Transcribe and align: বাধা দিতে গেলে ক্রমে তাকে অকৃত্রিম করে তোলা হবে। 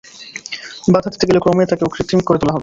বাধা 0.93 1.09
দিতে 1.09 1.25
গেলে 1.29 1.39
ক্রমে 1.39 1.63
তাকে 1.65 1.83
অকৃত্রিম 1.85 2.19
করে 2.21 2.37
তোলা 2.39 2.51
হবে। 2.51 2.59